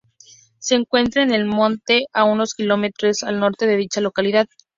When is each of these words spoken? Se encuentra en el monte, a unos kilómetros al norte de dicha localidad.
Se 0.57 0.73
encuentra 0.73 1.21
en 1.21 1.31
el 1.31 1.45
monte, 1.45 2.07
a 2.11 2.23
unos 2.23 2.55
kilómetros 2.55 3.21
al 3.21 3.39
norte 3.39 3.67
de 3.67 3.77
dicha 3.77 4.01
localidad. 4.01 4.47